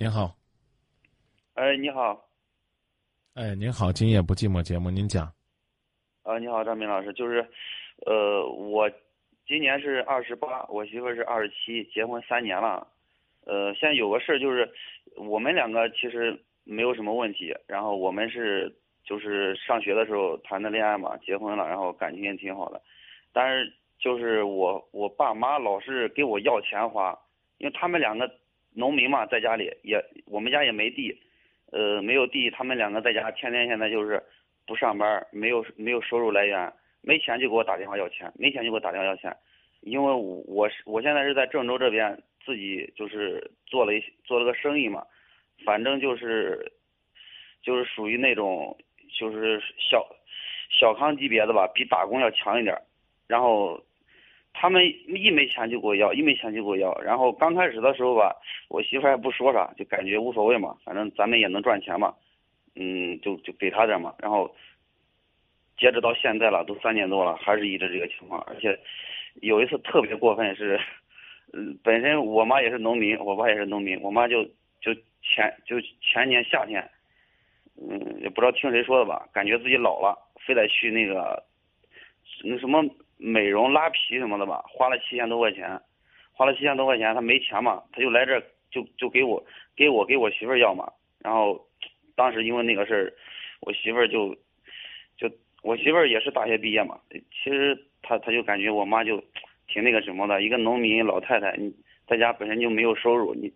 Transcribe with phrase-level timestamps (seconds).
[0.00, 0.34] 您好，
[1.52, 2.26] 哎，你好，
[3.34, 5.30] 哎，您好，今夜不寂寞节目，您讲。
[6.22, 7.46] 啊，你好，张明老师，就是，
[8.06, 8.90] 呃，我
[9.46, 12.88] 今年是二十八，我媳妇是二十七，结婚三年了，
[13.44, 14.66] 呃，现在有个事儿就是，
[15.16, 18.74] 我们两个其实没有什么问题，然后我们是
[19.04, 22.80] 就是上学的时候谈的恋爱嘛，结婚了，然后感情也挺好的，
[23.34, 27.14] 但是就是我我爸妈老是给我要钱花，
[27.58, 28.26] 因为他们两个。
[28.74, 31.16] 农民嘛，在家里也，我们家也没地，
[31.72, 34.22] 呃，没有地，他们两个在家天天现在就是
[34.66, 39.36] 不上班，没有没有收入来源，没钱就给我打电话要钱，没钱就给我打电话要钱，
[39.80, 45.04] 因为我我是我现在是在郑州这边自己就是做了一做了个生意嘛，
[45.64, 46.72] 反正就是
[47.62, 48.76] 就是属于那种
[49.18, 50.06] 就是小
[50.70, 52.76] 小康级别的吧，比打工要强一点，
[53.26, 53.82] 然后。
[54.52, 56.92] 他们一没钱就给我要，一没钱就给我要。
[57.00, 58.34] 然后刚开始的时候吧，
[58.68, 62.14] 我媳妇还不说啥，就感觉无所谓嘛，反正咱们也能赚钱嘛，
[62.74, 64.14] 嗯，就就给他点嘛。
[64.18, 64.54] 然后
[65.78, 68.42] 截止到现在了，都三年多了，还是一直这个情况。
[68.42, 68.78] 而且
[69.40, 70.78] 有一次特别过分是，
[71.54, 74.44] 嗯，本身我妈也是农民，我爸也是农民，我妈就
[74.80, 76.86] 就前就前年夏天，
[77.80, 81.42] 嗯，也不知道听谁说的吧，感觉自己老了，非得去那个
[82.44, 82.84] 那什么。
[83.22, 85.78] 美容拉皮什么的吧，花了七千多块钱，
[86.32, 88.40] 花了七千多块钱，他没钱嘛，他就来这
[88.70, 89.44] 就就给我
[89.76, 91.60] 给我给我媳妇儿要嘛，然后
[92.16, 93.12] 当时因为那个事儿，
[93.60, 94.34] 我媳妇儿就
[95.18, 95.30] 就
[95.62, 99.22] 我媳妇儿也是大学毕业嘛，其实他他就感觉我妈就
[99.68, 101.70] 挺那个什么的，一个农民老太太，你
[102.06, 103.52] 在家本身就没有收入，你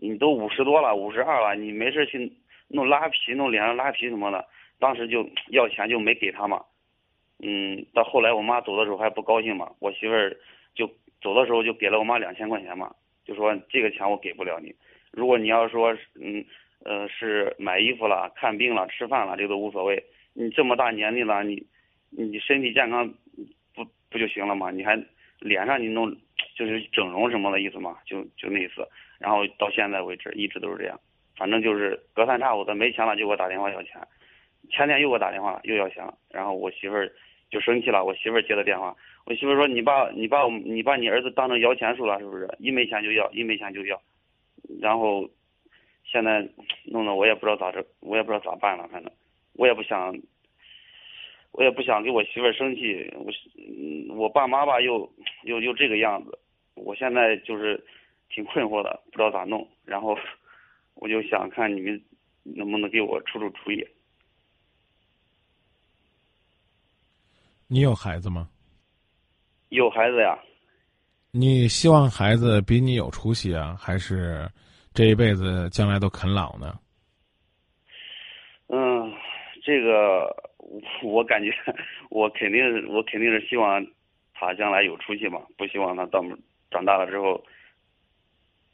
[0.00, 2.32] 你都五十多了，五十二了，你没事去
[2.68, 6.64] 弄拉皮弄脸上拉皮什么的，当时就要钱就没给他嘛。
[7.44, 10.36] 嗯，到后来我妈走的时候还不高兴嘛，我媳妇儿
[10.76, 10.88] 就
[11.20, 14.72] 走的时候就给了我妈两千块钱嘛，就说这个钱我给不了你，
[15.10, 16.44] 如果你要说嗯
[16.84, 20.00] 呃是买衣服了、看病了、吃饭了，这都无所谓。
[20.34, 21.66] 你这么大年龄了，你
[22.10, 23.12] 你身体健康
[23.74, 24.70] 不不就行了吗？
[24.70, 24.96] 你还
[25.40, 26.16] 脸上你弄
[26.56, 27.98] 就是整容什么的意思嘛？
[28.06, 28.86] 就就那意思。
[29.18, 30.96] 然后到现在为止一直都是这样，
[31.36, 34.00] 反正就是隔三差五的没钱了就给我打电话要钱，
[34.70, 37.10] 前天又给我打电话了又要钱了，然后我媳妇儿。
[37.52, 38.96] 就生气了，我媳妇儿接的电话，
[39.26, 42.48] 我媳妇说：“你把你把我你把你儿子当成摇钱树了，是不是？
[42.58, 44.00] 一没钱就要，一没钱就要。”
[44.80, 45.28] 然后
[46.02, 46.48] 现在
[46.86, 48.88] 弄得我也不知道咋着，我也不知道咋办了。
[48.88, 49.12] 反正
[49.52, 50.18] 我也不想，
[51.52, 53.12] 我也不想给我媳妇儿生气。
[53.16, 53.30] 我
[54.16, 55.06] 我爸妈吧又
[55.42, 56.38] 又又这个样子，
[56.74, 57.78] 我现在就是
[58.30, 59.68] 挺困惑的，不知道咋弄。
[59.84, 60.16] 然后
[60.94, 62.02] 我就想看你们
[62.44, 63.86] 能不能给我出出主意。
[67.72, 68.46] 你有孩子吗？
[69.70, 70.38] 有孩子呀。
[71.30, 74.46] 你希望孩子比你有出息啊，还是
[74.92, 76.78] 这一辈子将来都啃老呢？
[78.66, 79.10] 嗯，
[79.64, 80.28] 这个
[81.02, 81.50] 我感觉
[82.10, 82.60] 我肯定
[82.90, 83.82] 我肯定是希望
[84.34, 86.22] 他将来有出息嘛，不希望他到
[86.70, 87.42] 长大了之后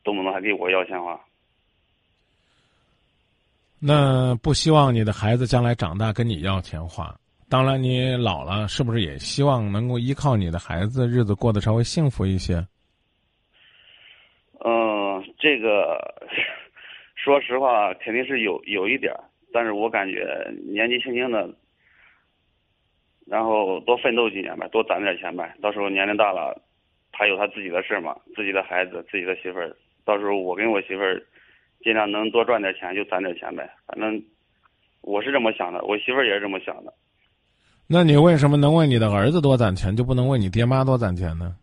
[0.02, 1.16] 动不动还给我要钱花。
[3.78, 7.16] 那不希望你的孩子将来长大跟你要钱花。
[7.50, 12.56] 当然，你老了，是不是也希望能够依靠你的孩子，日子过得稍微幸福一些？
[14.62, 15.98] 嗯，这个
[17.14, 20.26] 说实话，肯定是有有一点儿，但是我感觉
[20.66, 21.48] 年纪轻轻的，
[23.26, 26.54] 然后多奋斗几年呗，多攒点钱呗，到时候年龄大了，
[27.12, 31.18] 他有他自己的事嘛，自己的孩子，自己的媳妇儿，到时候我跟我媳妇儿
[31.82, 34.22] 尽量能多赚点钱就攒点钱呗，反正
[35.00, 36.92] 我是这么想的，我媳妇儿也是这么想的。
[37.90, 41.56] 那你为什么能为你的儿子多攒钱，就不能为你爹妈多攒钱呢？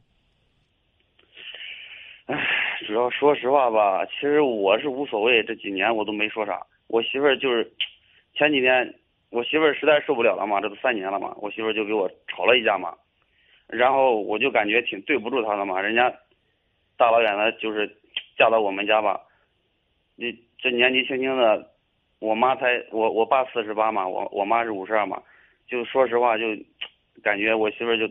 [2.25, 2.35] 唉，
[2.87, 6.65] 主要说实话吧，其实我是无所谓，这几年我都没说啥。
[6.87, 7.71] 我媳妇儿就是
[8.33, 8.91] 前几天，
[9.29, 12.95] 我媳妇儿实在受不了了嘛，这都三年了嘛，我媳妇儿就给我吵了一架嘛，
[13.67, 16.11] 然后我就感觉挺对不住她的嘛，人家
[16.97, 17.87] 大老远的就是
[18.35, 19.21] 嫁到我们家吧，
[20.15, 21.69] 你这年纪轻轻的，
[22.17, 25.21] 我妈才我我爸四十八嘛，我我妈是五十二嘛。
[25.67, 26.45] 就说实话，就
[27.23, 28.07] 感觉我媳妇儿就，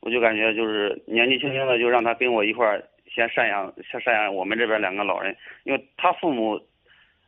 [0.00, 2.82] 我就感觉就是年纪轻轻的就让她跟我一块儿
[3.12, 6.60] 先赡养，先赡养我们这边两个老人，因为她父母，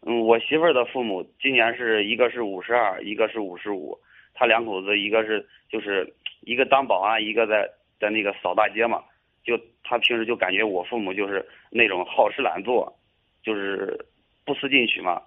[0.03, 3.99] 嗯，我媳妇儿的父母今年是一个是五十二，一个是五十五，
[4.35, 6.11] 他两口子一个是就是
[6.43, 7.69] 一个当保安，一个在
[7.99, 9.03] 在那个扫大街嘛，
[9.43, 12.97] 就他平时就感觉我父母就是那种好吃懒做，
[13.43, 13.99] 就是
[14.45, 15.21] 不思进取嘛，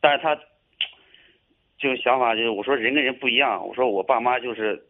[0.00, 0.38] 但是他。
[1.78, 3.66] 就想法就是，我说人跟人不一样。
[3.66, 4.80] 我说我爸妈就是，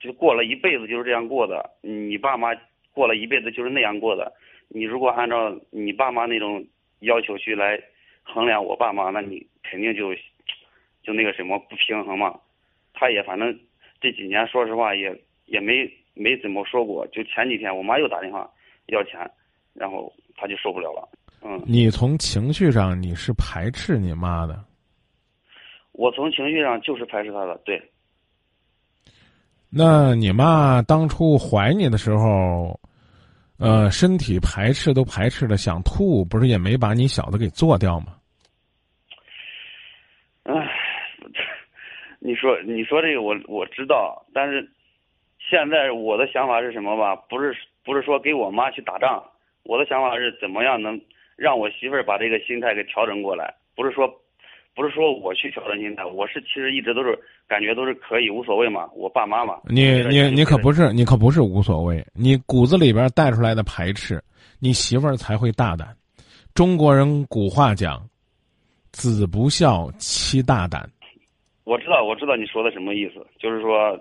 [0.00, 1.70] 就过了一辈子就是这样过的。
[1.80, 2.48] 你爸妈
[2.92, 4.32] 过了一辈子就是那样过的。
[4.68, 6.64] 你如果按照你爸妈那种
[7.00, 7.80] 要求去来
[8.22, 10.14] 衡量我爸妈，那你肯定就
[11.02, 12.38] 就那个什么不平衡嘛。
[12.92, 13.58] 他也反正
[14.00, 15.16] 这几年说实话也
[15.46, 18.50] 也没没怎么说过，就前几天我妈又打电话
[18.86, 19.18] 要钱，
[19.72, 21.08] 然后他就受不了了。
[21.42, 24.58] 嗯，你从情绪上你是排斥你妈的，
[25.98, 27.82] 我从情绪上就是排斥他的，对。
[29.68, 32.78] 那你妈当初怀你的时候，
[33.58, 38.14] 呃，身体排斥都排斥的想吐，不是也没把你小子给做掉吗？
[40.44, 40.54] 唉，
[42.20, 44.70] 你说你说这个我我知道，但是
[45.50, 47.16] 现在我的想法是什么吧？
[47.28, 47.52] 不是
[47.84, 49.20] 不是说给我妈去打仗，
[49.64, 50.98] 我的想法是怎么样能
[51.34, 53.52] 让我媳妇儿把这个心态给调整过来？
[53.74, 54.08] 不是说
[54.78, 59.58] 不是说我去挑战心态，我是其实一直都是感觉都是可以无所谓嘛，我爸妈嘛。
[59.68, 64.22] 你你你可不是你可不是无所谓，你骨子里边带出来的排斥，
[64.60, 65.88] 你媳妇儿才会大胆。
[66.54, 68.00] 中国人古话讲。
[68.90, 70.88] 子不孝，妻大胆。
[71.64, 73.96] 我知道，我知道你说的什么意思，就是说，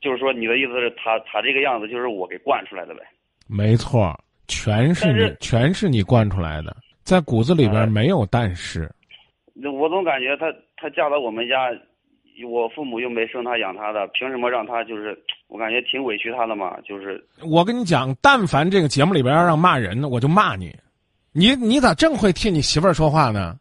[0.00, 3.00] 就是说，你的意思是他他这个样子就是我给惯出来的呗？
[3.46, 4.18] 没错，
[4.48, 6.74] 全是你，全是你惯出来的，
[7.04, 8.80] 在骨子里边没有但是。
[8.80, 9.01] 那
[9.78, 10.46] 我总感觉他
[10.76, 11.70] 他嫁到我们家，
[12.48, 15.16] 我父母又没生他养他的，凭什么让他就是？
[15.48, 17.22] 我感觉挺委屈他的嘛，就是。
[17.44, 20.74] 我跟你讲，但凡这个节目里边要让骂人的，我就骂你。
[21.32, 23.56] 你你咋正会替你媳妇儿说话呢？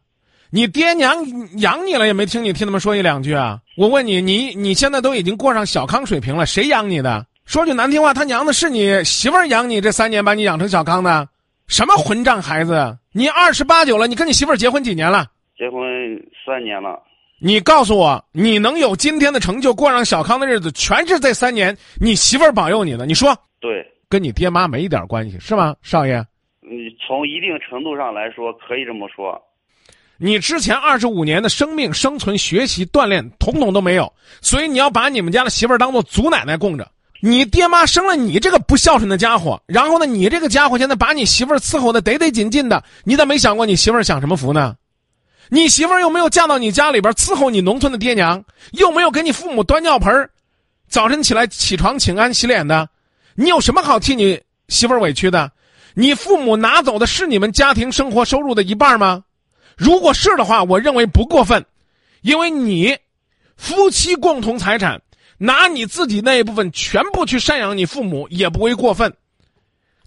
[0.49, 1.15] 你爹娘
[1.59, 3.59] 养你了也没听你替他们说一两句啊！
[3.77, 7.25] 我问你，你你现在都已经过上小康水平了，谁养你的？
[7.45, 11.27] 说句难听话，他娘的是你媳妇儿养你，这三年把你养成小康的，
[11.67, 12.97] 什么混账孩子！
[13.13, 15.25] 你二十八九了，你跟你媳妇儿结婚几年了？
[15.61, 15.79] 结婚
[16.43, 16.99] 三年了。
[17.39, 23.05] 你告诉我，你能有今天的成就，过上小康的日子，全是这三年你媳妇儿保佑你的？
[23.05, 23.37] 你说？
[23.59, 26.17] 对，跟你爹妈没一点关系，是吗，少爷？
[26.61, 29.39] 你从一定程度上来说，可以这么说。
[30.17, 34.11] 你之前二十五年的生命、生存、学习、锻炼，统统都没有，
[34.41, 36.89] 所以你要把你们家的媳妇儿当做祖奶奶供着。
[37.21, 44.75] 你爹妈生了你这个不孝顺的家伙，然后呢，你这个家伙现在把你媳妇儿伺候的得得紧紧的，你咋没想过你媳妇儿享什么福呢？
[45.53, 50.29] 你媳妇儿又没有嫁到你家里边伺候你农村的爹娘，又没有给你父母端尿盆
[50.87, 52.87] 早晨起来起床请安洗脸的，
[53.35, 55.51] 你有什么好替你媳妇儿委屈的？
[55.93, 59.25] 你父母拿走的是你们家庭生活收入的一半吗？
[59.75, 61.65] 如果是的话，我认为不过分，
[62.21, 62.97] 因为你
[63.57, 65.01] 夫妻共同财产，
[65.37, 69.13] 拿你自己那一部分全部去赡养你父母，也不为过分。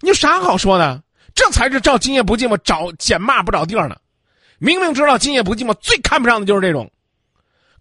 [0.01, 1.03] 你有啥好说的？
[1.35, 3.95] 这才是照今夜不寂寞找捡骂不着地儿呢。
[4.59, 6.89] 明明知道今夜不寂寞最看不上的就是这种，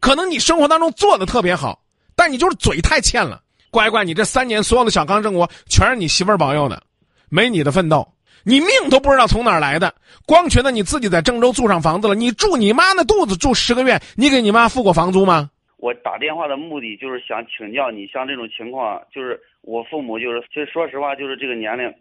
[0.01, 1.81] 可能你生活当中做的特别好，
[2.17, 3.41] 但你就是嘴太欠了。
[3.71, 6.83] 乖乖，你这三年所有的小康生活全是你媳妇儿保佑的，
[7.29, 8.07] 没你的奋斗。
[8.45, 9.95] 你命都不知道从哪儿来的，
[10.27, 12.15] 光觉得你自己在郑州住上房子了。
[12.15, 15.51] 你住你妈那肚子住十个月，你给你妈付过房租吗？
[15.79, 21.93] 我打电话的目的就是想请教你，像这种情况，就是我父母就是，其实说实话，就是这个年龄，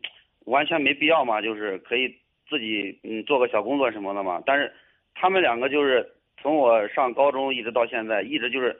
[0.46, 2.14] 完全没必要嘛，就是可以
[2.50, 4.42] 自己嗯做个小工作什么的嘛。
[4.46, 4.72] 但是
[5.16, 6.06] 他们两个就是
[6.42, 8.76] 从我上高中一直到现在，一直就是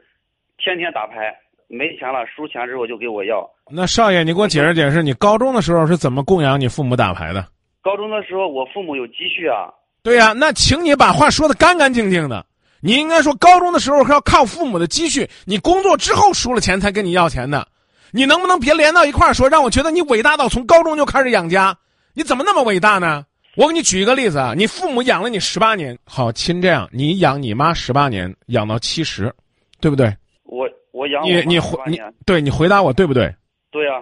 [0.58, 1.36] 天天打牌。
[1.70, 3.50] 没钱了，输钱之后就给我要。
[3.72, 7.48] 那少爷，你给我解释解释，你高中的时候是怎么供养你父母打牌的？
[7.82, 9.74] 高中的时候，我父母有积蓄啊。
[10.04, 12.46] 对呀，那请你把话说的干干净净的。
[12.80, 17.66] 你应该说，高中的时候是要靠父母的积蓄，你工作之后输了钱才跟你要钱的。
[18.12, 21.76] 你能不能别连到一块儿说，让我觉得你伟大到从高中就开始养家？
[22.14, 23.26] 你怎么那么伟大呢？
[23.56, 29.34] 我给你举一个例子啊，你父母养了你十八年，好亲这样，你养你妈十八年，养到七十，
[29.80, 30.16] 对不对？
[30.44, 30.68] 我。
[30.92, 33.34] 我养你，你回你，对你回答我对不对？
[33.72, 33.94] 对呀。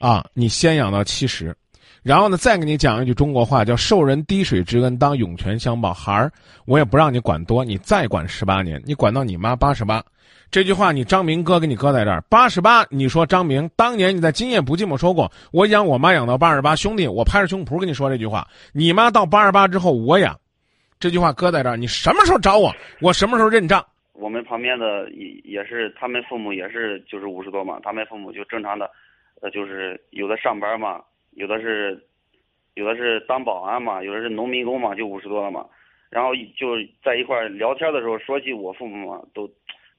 [0.00, 1.56] 啊，你先养到七十，
[2.04, 5.90] 然后呢，再给你讲一句中国话，叫“受人滴水之恩，当涌泉相报”。
[5.94, 6.30] 孩儿，
[6.66, 10.04] 我也不让你管多，你再管十八年，你管到你妈八十八。
[10.50, 12.84] 这句话，你张明哥给你搁在这儿，八十八。
[12.90, 20.38] 你说张明，当年你在《今夜不寂寞》说过，我养我妈养到八十八，兄弟，我拍着胸脯跟你说这句话，你妈到八十八之后我养，
[21.00, 22.70] 这句话搁在这儿，你什么时候找我，
[23.00, 23.82] 我什么时候认账。
[24.12, 28.90] 我们旁边的也也是，他们父母也是就是五十多嘛，他们父母就正常的，
[29.40, 31.00] 呃，就是有的上班嘛，
[31.36, 32.02] 有的是，
[32.74, 35.64] 有的是当保安嘛，有的是农民工嘛，就五十多了嘛，
[36.10, 39.48] 然后就在一块聊天的时候说起我父母嘛，都。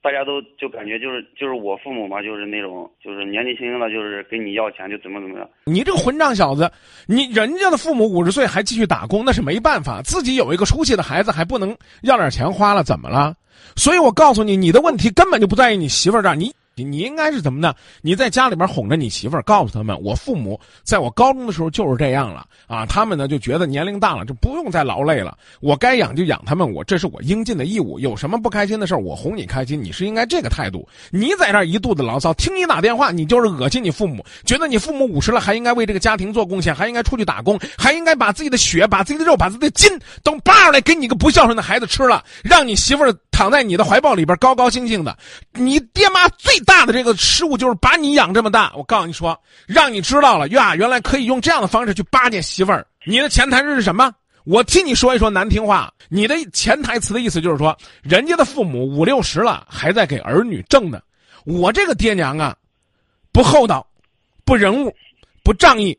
[0.02, 5.50] 大家都就感觉就是就是我父母嘛，就是那种就是年纪轻轻的，就是跟你要钱就怎么怎么样。
[5.64, 6.70] 你这个混账小子，
[7.08, 10.00] 你人家的父母五十岁还继续打工，那是没办法。
[10.02, 13.34] 自己有一个出息的孩子还不能要点钱花了，怎么了？
[13.74, 16.36] 所以我告诉你，你的问题根本就不在于你媳妇儿这儿。
[16.36, 17.74] 你你你应该是怎么呢？
[18.02, 22.84] 你在家里边哄着你媳妇儿，告诉他们，我父母在我高中的时候就是这样了啊。
[22.84, 25.38] 他们呢就觉得年龄大了，就不用再劳累了。
[25.60, 27.98] 我该养就养他们，我这是我应尽的义务。
[27.98, 30.86] 有什么不开心的事儿，我哄你开心，你是应该这个态度。
[31.10, 39.90] 你在这一肚子牢骚，听你打电话，你就是恶心你父母，觉得你父母五十了还应该为这个家庭做贡献，还应该出去打工，还应该把自己的血、把自己的肉、把自己的筋
[40.22, 45.16] 都扒出来给你个不孝顺的孩子吃了，让你媳妇儿躺在你的怀抱里边高高兴兴的。
[45.54, 48.70] 你爹妈最大的这个失误就是把你养这么大。
[48.76, 52.86] 我告诉你说，让你知道了呀，原来可以用这样的方式去巴结媳妇儿。
[53.06, 54.12] 你的潜台词是什么？
[54.44, 55.90] 我替你说一说难听话。
[56.08, 61.00] 你的潜台词的意思就是说，人家的父母五六十了还在给儿女挣呢，
[61.44, 62.54] 我这个爹娘啊，
[63.32, 63.86] 不厚道，
[64.44, 64.94] 不人物，
[65.42, 65.98] 不仗义，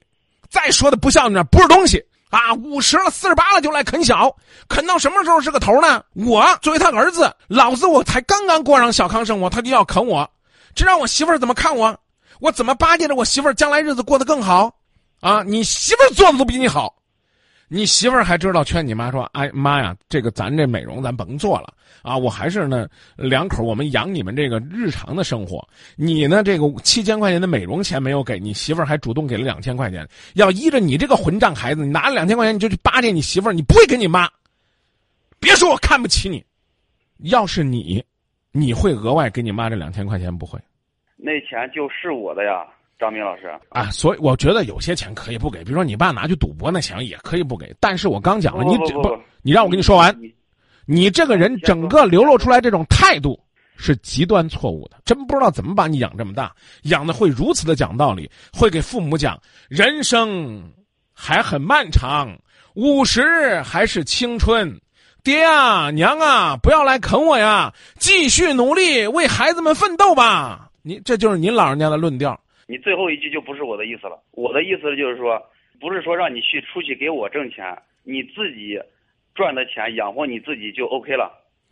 [0.49, 2.53] 再说的不孝点不是东西啊！
[2.53, 4.33] 五十了、四十八了就来啃小，
[4.69, 6.01] 啃到什么时候是个头呢？
[6.13, 10.29] 我作为他儿子，老子我才刚刚过上小康生活，他就要啃我，
[10.77, 11.99] 这让我媳妇儿怎么看我？
[12.39, 14.71] 我怎么巴结着我媳妇儿将来日子过得更好？
[15.21, 16.95] 啊，你媳妇儿做的都比你好。
[17.67, 22.15] 你媳妇儿还知道劝你妈说：“哎妈呀，这个咱这美容咱甭做了啊！
[22.15, 25.67] 我还是呢两口我们养你们这个日常的生活。
[25.95, 30.07] 你呢这个七千块钱的美容钱没有给你媳妇儿，还主动给了两千块钱。
[30.35, 34.29] 要依着你这个混账孩子，你拿了两千块钱你就去巴结你媳妇儿，你不会给你妈。
[35.39, 36.41] 别说我看不起你，
[37.17, 38.01] 要是你，
[38.57, 40.59] 你会额外给你妈这两千块钱不会？
[41.15, 42.65] 那钱就是我的呀。”
[42.99, 47.71] 张明老师啊，所以我觉得有些钱可以不给，比如说你爸拿去赌博那钱也可以不给。
[47.79, 50.19] 但是我刚讲了，你不，你让我跟你说完，
[50.87, 53.39] 你这个人整个流露出来这种态度
[53.77, 56.51] 是极端错误的，真不知道怎么把你养这么大，
[56.85, 60.63] 养的会如此的讲道理，会给父母讲人生
[61.13, 62.35] 还很漫长，
[62.73, 64.75] 五十还是青春，
[65.23, 70.69] 爹啊娘啊不要来啃我呀，继续努力为孩子们奋斗吧。
[70.83, 72.39] 你这就是您老人家的论调。
[72.65, 75.41] 你最后一句就不是我的意思了，我的意思就是说，
[75.79, 78.79] 不是说让你去出去给我挣钱，你自己
[79.35, 81.31] 赚的钱养活你自己就 OK 了，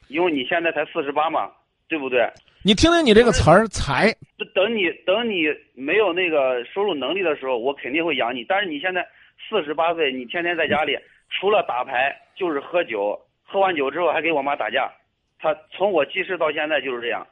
[0.09, 1.49] 因为你现在才四十八嘛，
[1.87, 2.29] 对不对？
[2.63, 4.11] 你听听你这个词儿“才”，
[4.55, 8.43] 等你等你没有那个收入能力的时候，我肯定会养你。
[8.43, 9.05] 但是你现在
[9.47, 10.97] 四十八岁，你天天在家里
[11.29, 14.91] 除了打牌就是喝酒，喝完酒之后还给我妈打架，
[15.39, 17.25] 他从我记事到现在就是这样。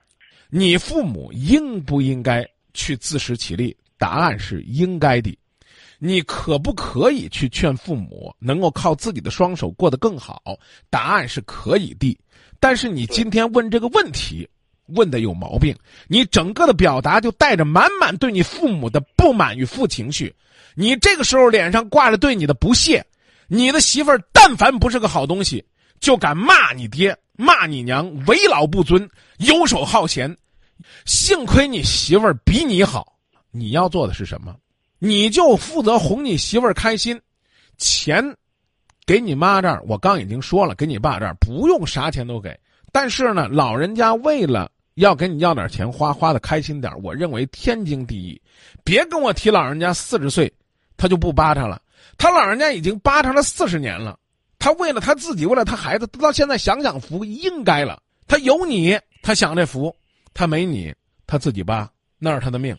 [0.49, 2.47] 你父母应不应该？
[2.75, 5.37] 去自食其力，答案是应该的。
[5.99, 10.41] 你可不可以去劝父母能够靠自己的双手过得更好？
[10.89, 12.17] 答案是可以的。
[12.59, 14.49] 但是你今天问这个问题，
[14.87, 15.75] 问的有毛病。
[16.07, 20.33] 你整个的表达就带着满满对你父母的不满与负情绪。
[20.73, 23.05] 你这个时候脸上挂着对你的不屑，
[23.47, 25.63] 你的媳妇儿但凡不是个好东西，
[26.03, 30.37] 就敢骂你爹、骂你娘，为老不尊，游手好闲。
[31.05, 33.13] 幸亏你媳妇儿比你好，
[33.51, 34.53] 你要做的是什么？
[34.99, 37.17] 你就负责哄你媳妇儿开心，
[37.77, 38.21] 钱
[39.05, 42.53] 给你妈这儿，我刚已经说了，给你爸这儿不用啥钱都给。
[42.91, 48.41] 但是呢，老人家为了要给你要点钱花，花的开心点我认为天经地义。
[48.83, 50.51] 别跟我提老人家四十岁，
[50.97, 51.81] 他就不巴他了。
[52.17, 54.19] 他老人家已经巴他了四十年了，
[54.63, 58.01] 他为了他自己，为了他孩子，到现在享享福应该了。
[58.29, 59.93] 他有你，他享这福。
[60.33, 60.93] 他没你，
[61.27, 62.73] 他自己扒，那是他的命。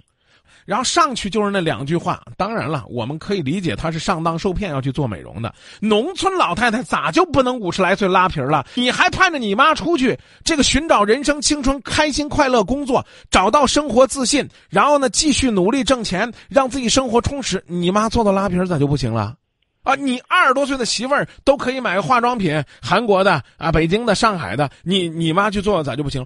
[0.64, 2.22] 然后上去就是那两句话。
[2.38, 5.54] 当然了，我们可以理解他是上当受骗要去做美容的。
[5.78, 8.66] 农村老太太咋就不能五十来岁拉皮了？
[8.76, 17.62] 你还盼着你妈出去这个寻找人生青春、开心快乐工作，找到生活自信，然后呢继续努力挣钱，让自己生活充实？
[17.66, 19.36] 你妈做到拉皮咋就不行了？
[19.84, 26.24] 啊，你二十多岁的媳妇儿都可以买个化妆品，韩国的啊，北京的、上海的，你你妈去做咋就不行？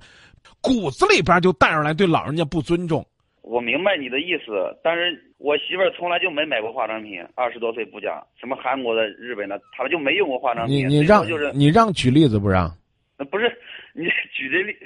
[0.60, 3.04] 骨子里边就带上来对老人家不尊重。
[3.42, 10.88] 我明白你的意思，但是我媳妇儿从来就没买过化妆品，二十多岁不讲，什么韩国的、日本的，她就没用过化妆品。
[10.88, 12.70] 你你让就是你让举例子不让？
[13.16, 13.50] 那不是
[13.94, 14.76] 你 举的例，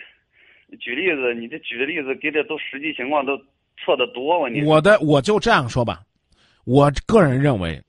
[0.78, 3.36] 举例子，你这举的例子给的都实际情况都
[3.76, 4.38] 错的多。
[4.38, 6.00] 我你我的我就这样说吧，
[6.64, 7.82] 我个人认为，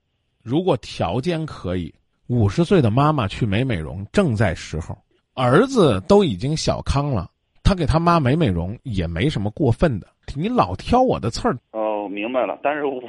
[0.44, 1.94] 如果条件可以，
[2.28, 4.98] 五十岁的妈妈去美美容正在时候，
[5.36, 7.30] 儿子都已经小康了。
[7.64, 11.58] 他给他妈美美容也没什么过分的，你老挑我的刺儿。
[11.72, 12.60] 哦，明白了。
[12.62, 13.02] 但是我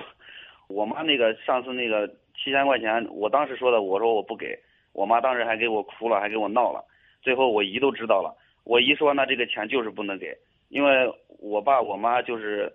[0.69, 4.57] 我妈那个上次那个七千块钱，我当时说的，我说我不给，
[4.93, 6.85] 我妈当时还给我哭了，还给我闹了。
[7.21, 10.33] 最后我姨都知道了，我姨说那这个钱就是不能给，
[10.69, 12.73] 因为我爸我妈就是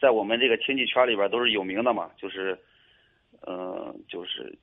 [0.00, 2.58] 在我们这个亲戚圈里边都是有名的嘛，就是
[3.46, 4.56] 嗯，就是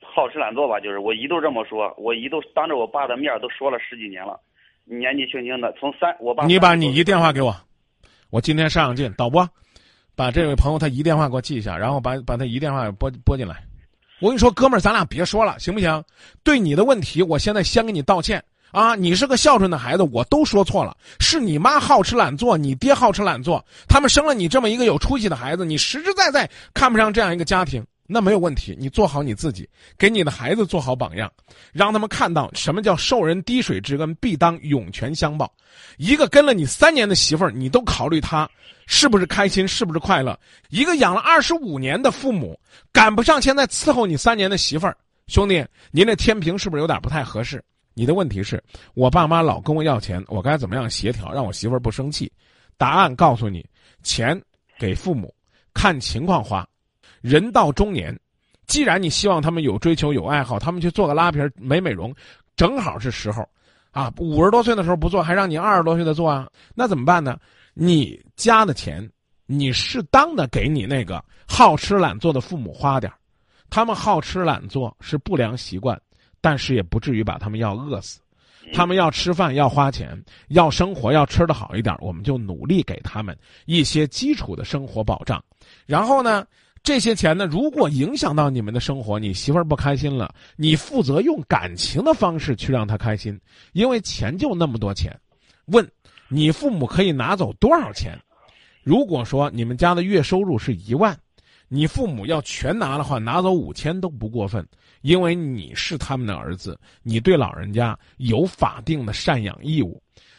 [0.00, 4.38] 好吃懒做吧，就是我姨都这么说，我姨都当着我爸的面都说了十几年了。
[4.84, 7.56] 年纪轻轻的，从三我爸，你把你姨电话给我，
[8.30, 9.48] 我今天上上劲，导播，
[10.14, 13.64] 把这位朋友他姨电话给我记一下，然后把把他姨电话拨拨进来。
[14.20, 16.04] 我跟你说，哥们儿，咱俩别说了，行不行？
[16.44, 18.94] 对你的问题，我现在先给你道歉啊！
[18.94, 27.84] 你是个孝顺的孩子，我都说错了，是你妈好吃懒做，你爹好吃懒做，他们生了你这么一个有出息的孩子，你实实在在看不上这样一个家庭。
[28.06, 31.32] 那没有问题，你做好你自己，给你的孩子做好榜样，
[31.72, 35.50] 让他们看到什么叫受人滴水之恩，必当涌泉相报。
[35.96, 38.48] 一个跟了你三年的媳妇儿，你都考虑她
[38.86, 42.58] 是不是开心，是不是快乐；一个养了二十五年的父母，
[42.92, 44.96] 赶不上现在伺候你三年的媳妇儿，
[45.26, 47.64] 兄弟，您这天平是不是有点不太合适？
[47.94, 48.62] 你的问题是
[48.94, 52.30] 我爸妈老跟我要钱，我该怎么样协调，让我媳妇儿不生气？
[52.76, 53.64] 答案告诉你：
[54.02, 54.38] 钱
[54.78, 55.32] 给父母，
[55.72, 56.66] 看情况花。
[57.24, 58.14] 人到中年，
[58.66, 62.14] 既然你希望他们有追求、有爱好，他们去做个拉皮、美美容，
[62.54, 63.48] 正好是时候，
[63.92, 66.46] 啊，五十多岁的时候不做，还让你二十多岁的做啊？
[66.74, 67.38] 那怎么办呢？
[67.72, 69.10] 你家的钱，
[69.46, 73.10] 你适当的给你那个好吃懒做的父母花点
[73.70, 75.98] 他们好吃懒做是不良习惯，
[76.42, 78.20] 但是也不至于把他们要饿死。
[78.74, 85.42] 他们要吃饭，要花钱，要生活，要吃的好一点，我们就努力给他们一些基础的生活保障，
[85.86, 86.44] 然后呢？
[86.84, 93.40] 这些钱呢，如果影响到你们的生活，你媳妇儿不开心了，你负责用感情的方式去让她开心，
[93.72, 95.18] 因为钱就那么多钱。
[95.64, 95.90] 问，
[96.28, 98.12] 你父母可以拿走多少钱？
[98.82, 101.18] 如果说你们家的月收入是一万，
[101.68, 104.62] 你父母要全拿的话，拿走五千都不过分，
[105.00, 109.98] 因为你是他们的儿子，你对老人家有法定的赡养义务。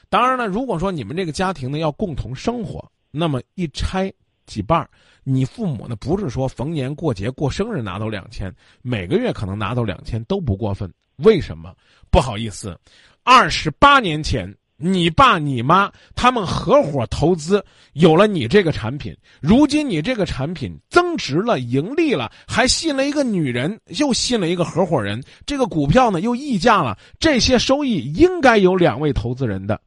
[0.10, 4.14] 当然了，如果说你们这个家庭呢要共同生活，那么一拆。
[4.46, 4.88] 几半儿，
[5.28, 5.96] 你父母呢？
[5.96, 8.54] 不是说逢年过节过生日拿走两千，
[8.84, 10.90] 每个月可能拿走两千都不过分。
[11.18, 11.74] 为什么？
[12.12, 12.80] 不好意思，
[13.24, 19.18] 二十八年前，你爸你妈他们合伙投资，有了你这个产品。
[19.42, 25.20] 如今你这个产品增值了，盈利了，还信了一个女人，又信了一个合伙人。
[25.44, 29.82] 这个股票呢又溢价了，这些收益应该有两位投资人的。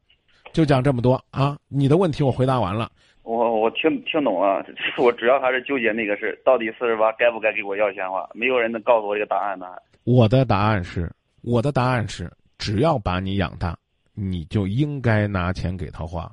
[0.51, 1.55] 就讲这么多啊！
[1.67, 2.91] 你的问题我回答完了。
[3.23, 4.65] 我我听听懂了，
[4.97, 8.27] 我主要还是纠结那个事，到底四十八该不该给我要钱花？
[8.33, 9.67] 没有人能告诉我这个答案呢。
[10.03, 11.11] 我的答案是，
[11.43, 13.77] 我的答案是，只要把你养大，
[14.15, 16.31] 你就应该拿钱给他花，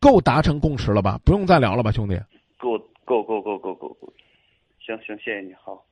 [0.00, 1.20] 够达成共识了吧？
[1.24, 2.18] 不用再聊了吧，兄弟？
[2.58, 4.12] 够够够够够够够，
[4.80, 5.84] 行行，谢谢你好。